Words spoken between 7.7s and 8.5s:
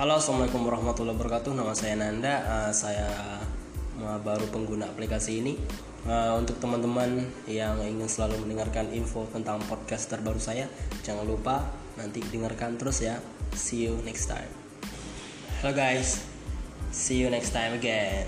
ingin selalu